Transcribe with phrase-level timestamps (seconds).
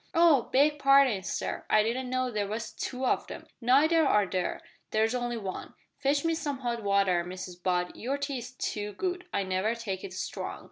[0.15, 0.49] "Oh!
[0.51, 4.63] beg parding, sir, I didn't know there was two of 'em." "Neither are there.
[4.89, 5.75] There's only one.
[5.99, 9.25] Fetch me some hot water, Mrs Butt, your tea is too good.
[9.31, 10.59] I never take it strong."